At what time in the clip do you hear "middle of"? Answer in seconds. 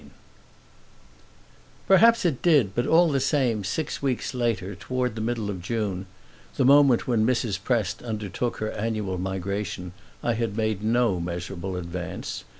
5.21-5.61